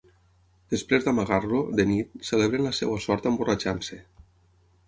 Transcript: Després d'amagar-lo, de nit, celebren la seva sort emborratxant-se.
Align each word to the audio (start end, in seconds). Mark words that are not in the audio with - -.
Després 0.73 1.05
d'amagar-lo, 1.07 1.59
de 1.81 1.87
nit, 1.91 2.17
celebren 2.31 2.67
la 2.69 2.75
seva 2.81 2.99
sort 3.07 3.29
emborratxant-se. 3.33 4.01